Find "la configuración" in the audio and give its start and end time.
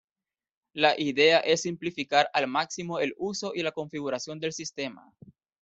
3.61-4.39